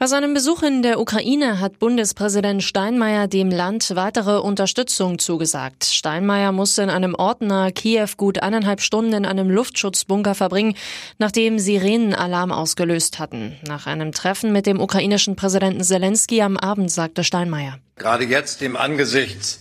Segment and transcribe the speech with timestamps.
[0.00, 5.84] Bei seinem Besuch in der Ukraine hat Bundespräsident Steinmeier dem Land weitere Unterstützung zugesagt.
[5.84, 10.74] Steinmeier musste in einem Ort nahe Kiew gut eineinhalb Stunden in einem Luftschutzbunker verbringen,
[11.18, 13.58] nachdem Sirenenalarm ausgelöst hatten.
[13.68, 17.78] Nach einem Treffen mit dem ukrainischen Präsidenten Zelensky am Abend sagte Steinmeier.
[17.96, 19.60] Gerade jetzt im Angesichts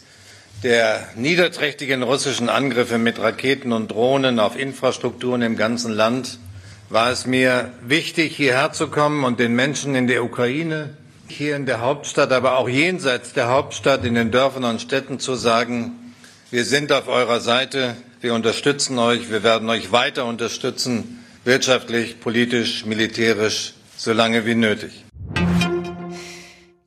[0.64, 6.40] der niederträchtigen russischen Angriffe mit Raketen und Drohnen auf Infrastrukturen im ganzen Land
[6.90, 10.98] war es mir wichtig, hierher zu kommen und den Menschen in der Ukraine,
[11.28, 15.36] hier in der Hauptstadt, aber auch jenseits der Hauptstadt, in den Dörfern und Städten zu
[15.36, 16.14] sagen,
[16.50, 22.86] wir sind auf eurer Seite, wir unterstützen euch, wir werden euch weiter unterstützen, wirtschaftlich, politisch,
[22.86, 25.09] militärisch, solange wie nötig.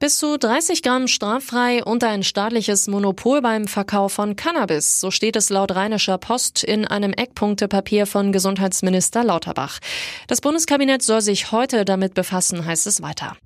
[0.02, 4.98] Bis zu 30 Gramm straffrei und ein staatliches Monopol beim Verkauf von Cannabis.
[4.98, 9.78] So steht es laut Rheinischer Post in einem Eckpunktepapier von Gesundheitsminister Lauterbach.
[10.26, 13.36] Das Bundeskabinett soll sich heute damit befassen, heißt es weiter.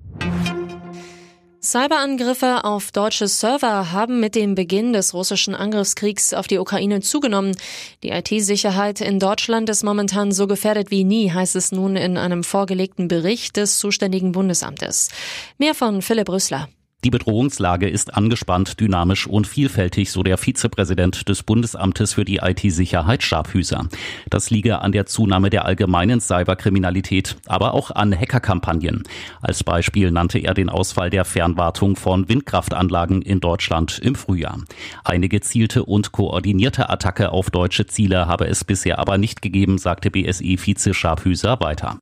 [1.67, 7.57] Cyberangriffe auf deutsche Server haben mit dem Beginn des russischen Angriffskriegs auf die Ukraine zugenommen.
[8.03, 12.45] Die IT-Sicherheit in Deutschland ist momentan so gefährdet wie nie, heißt es nun in einem
[12.45, 15.09] vorgelegten Bericht des zuständigen Bundesamtes.
[15.57, 16.69] Mehr von Philipp Rüssler.
[17.03, 23.21] Die Bedrohungslage ist angespannt, dynamisch und vielfältig, so der Vizepräsident des Bundesamtes für die IT-Sicherheit
[23.21, 23.87] Scharfhüser.
[24.31, 29.03] Das liege an der Zunahme der allgemeinen Cyberkriminalität, aber auch an Hackerkampagnen.
[29.41, 34.59] Als Beispiel nannte er den Ausfall der Fernwartung von Windkraftanlagen in Deutschland im Frühjahr.
[35.03, 40.09] Eine gezielte und koordinierte Attacke auf deutsche Ziele habe es bisher aber nicht gegeben, sagte
[40.09, 41.99] BSI-Vize Scharfhüser weiter.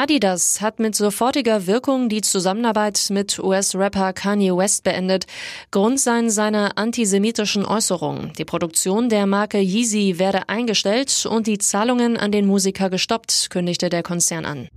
[0.00, 5.26] Adidas hat mit sofortiger Wirkung die Zusammenarbeit mit US-Rapper Kanye West beendet.
[5.72, 8.32] Grund seien seine antisemitischen Äußerungen.
[8.38, 13.90] Die Produktion der Marke Yeezy werde eingestellt und die Zahlungen an den Musiker gestoppt, kündigte
[13.90, 14.68] der Konzern an.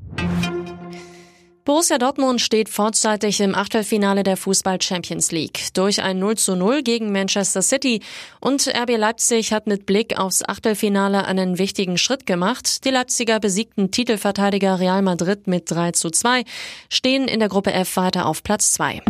[1.66, 5.70] Borussia Dortmund steht vorzeitig im Achtelfinale der Fußball Champions League.
[5.74, 8.02] Durch ein 0 zu 0 gegen Manchester City
[8.42, 12.84] und RB Leipzig hat mit Blick aufs Achtelfinale einen wichtigen Schritt gemacht.
[12.84, 16.44] Die Leipziger besiegten Titelverteidiger Real Madrid mit 3 zu 2,
[16.90, 19.02] stehen in der Gruppe F weiter auf Platz 2.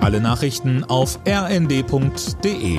[0.00, 2.78] Alle Nachrichten auf rnd.de